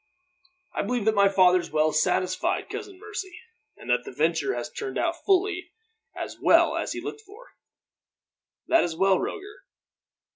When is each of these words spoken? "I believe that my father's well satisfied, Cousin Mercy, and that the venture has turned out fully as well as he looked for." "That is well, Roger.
"I 0.73 0.81
believe 0.81 1.05
that 1.05 1.13
my 1.13 1.29
father's 1.29 1.69
well 1.69 1.93
satisfied, 1.93 2.69
Cousin 2.71 2.99
Mercy, 2.99 3.39
and 3.77 3.87
that 3.91 4.03
the 4.03 4.11
venture 4.11 4.55
has 4.55 4.67
turned 4.71 4.97
out 4.97 5.23
fully 5.23 5.73
as 6.17 6.39
well 6.41 6.75
as 6.75 6.93
he 6.93 6.99
looked 6.99 7.21
for." 7.21 7.49
"That 8.67 8.83
is 8.83 8.95
well, 8.95 9.19
Roger. 9.19 9.63